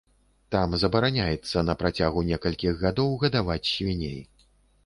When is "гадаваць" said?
3.25-3.63